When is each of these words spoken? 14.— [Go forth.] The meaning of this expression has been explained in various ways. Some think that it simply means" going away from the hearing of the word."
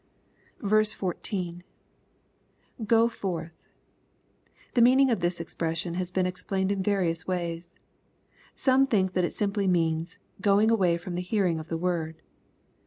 14.— 0.67 1.61
[Go 2.91 3.07
forth.] 3.07 3.67
The 4.73 4.81
meaning 4.81 5.11
of 5.11 5.19
this 5.19 5.39
expression 5.39 5.93
has 5.93 6.09
been 6.09 6.25
explained 6.25 6.71
in 6.71 6.81
various 6.81 7.27
ways. 7.27 7.69
Some 8.55 8.87
think 8.87 9.13
that 9.13 9.25
it 9.25 9.35
simply 9.35 9.67
means" 9.67 10.17
going 10.41 10.71
away 10.71 10.97
from 10.97 11.13
the 11.13 11.21
hearing 11.21 11.59
of 11.59 11.67
the 11.67 11.77
word." 11.77 12.19